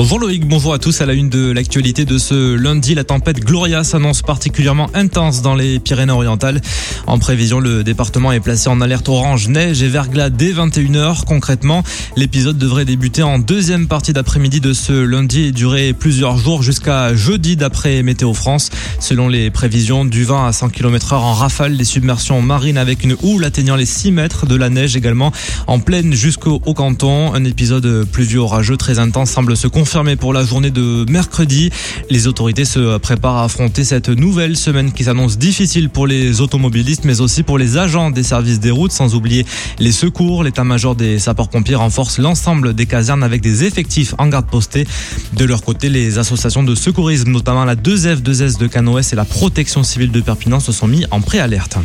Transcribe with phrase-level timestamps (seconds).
[0.00, 1.02] Bonjour Loïc, bonjour à tous.
[1.02, 5.54] À la une de l'actualité de ce lundi, la tempête Gloria s'annonce particulièrement intense dans
[5.54, 6.62] les Pyrénées-Orientales.
[7.06, 11.26] En prévision, le département est placé en alerte orange, neige et verglas dès 21h.
[11.26, 11.82] Concrètement,
[12.16, 17.14] l'épisode devrait débuter en deuxième partie d'après-midi de ce lundi et durer plusieurs jours jusqu'à
[17.14, 18.70] jeudi d'après Météo France.
[19.00, 23.04] Selon les prévisions, du 20 à 100 km heure en rafale, les submersions marines avec
[23.04, 25.30] une houle atteignant les 6 mètres de la neige également
[25.66, 27.34] en pleine jusqu'au canton.
[27.34, 31.70] Un épisode pluvieux orageux très intense semble se confirmer Fermé pour la journée de mercredi.
[32.10, 37.04] Les autorités se préparent à affronter cette nouvelle semaine qui s'annonce difficile pour les automobilistes,
[37.04, 39.44] mais aussi pour les agents des services des routes, sans oublier
[39.80, 40.44] les secours.
[40.44, 44.86] L'état-major des sapeurs-pompiers renforce l'ensemble des casernes avec des effectifs en garde postée.
[45.32, 49.82] De leur côté, les associations de secourisme, notamment la 2F2S de Canoës et la protection
[49.82, 51.76] civile de Perpignan, se sont mis en préalerte.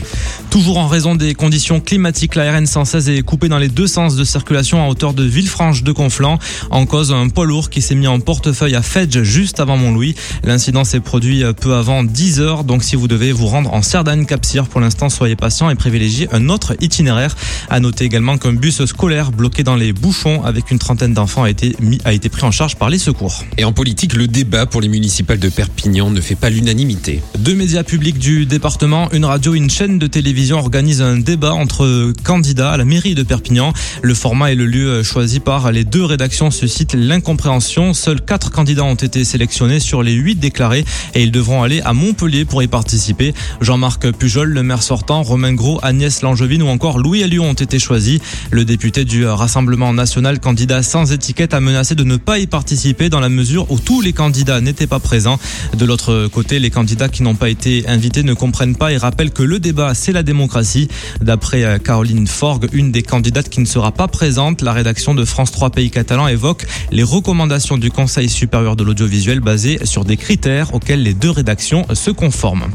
[0.51, 4.15] Toujours en raison des conditions climatiques, la RN 116 est coupée dans les deux sens
[4.15, 6.37] de circulation à hauteur de Villefranche de Conflans.
[6.69, 10.15] En cause, un poids lourd qui s'est mis en portefeuille à Fedge juste avant Montlouis.
[10.43, 14.25] L'incident s'est produit peu avant 10 heures, donc si vous devez vous rendre en Cerdagne
[14.25, 17.35] Capcir, pour l'instant soyez patient et privilégiez un autre itinéraire.
[17.69, 21.49] À noter également qu'un bus scolaire bloqué dans les bouchons avec une trentaine d'enfants a
[21.49, 23.43] été mis, a été pris en charge par les secours.
[23.57, 27.21] Et en politique, le débat pour les municipales de Perpignan ne fait pas l'unanimité.
[27.39, 31.53] Deux médias publics du département, une radio et une chaîne de télévision organisent un débat
[31.53, 33.73] entre candidats à la mairie de Perpignan.
[34.01, 38.83] Le format et le lieu choisi par les deux rédactions suscitent l'incompréhension Seuls quatre candidats
[38.83, 42.67] ont été sélectionnés sur les huit déclarés et ils devront aller à Montpellier pour y
[42.67, 43.33] participer.
[43.61, 47.79] Jean-Marc Pujol, le maire sortant, Romain Gros, Agnès Langevin ou encore Louis Alliot ont été
[47.79, 48.19] choisis.
[48.51, 53.09] Le député du Rassemblement national, candidat sans étiquette, a menacé de ne pas y participer
[53.09, 55.39] dans la mesure où tous les candidats n'étaient pas présents.
[55.77, 59.31] De l'autre côté, les candidats qui n'ont pas été invités ne comprennent pas et rappellent
[59.31, 60.87] que le débat, c'est la démocratie.
[61.21, 65.25] D'après euh, Caroline Forgue, une des candidates qui ne sera pas présente, la rédaction de
[65.25, 70.17] France 3 Pays Catalans évoque les recommandations du Conseil supérieur de l'audiovisuel basée sur des
[70.17, 72.67] critères auxquels les deux rédactions se conforment.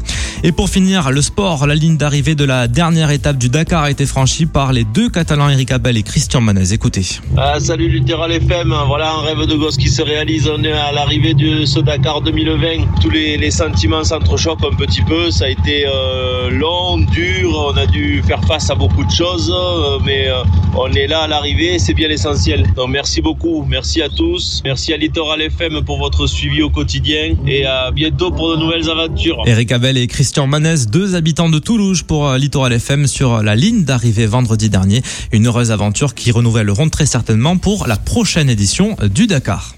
[0.43, 3.91] Et pour finir, le sport, la ligne d'arrivée de la dernière étape du Dakar a
[3.91, 6.73] été franchie par les deux Catalans Eric Abel et Christian Manez.
[6.73, 7.05] Écoutez.
[7.37, 10.47] Ah, salut Lutéral FM, voilà un rêve de gosse qui se réalise.
[10.47, 12.99] On est à l'arrivée de ce Dakar 2020.
[13.01, 15.29] Tous les, sentiments s'entrechoquent un petit peu.
[15.29, 17.73] Ça a été euh, long, dur.
[17.73, 20.43] On a dû faire face à beaucoup de choses, euh, mais euh,
[20.75, 21.77] on est là à l'arrivée.
[21.79, 22.65] C'est bien l'essentiel.
[22.75, 27.35] Donc merci beaucoup, merci à tous, merci à Littoral FM pour votre suivi au quotidien
[27.47, 29.43] et à bientôt pour de nouvelles aventures.
[29.45, 33.55] Eric Abel et Christian Manès, deux habitants de Toulouse pour euh, Littoral FM sur la
[33.55, 35.01] ligne d'arrivée vendredi dernier.
[35.31, 39.75] Une heureuse aventure qui renouvelleront très certainement pour la prochaine édition du Dakar.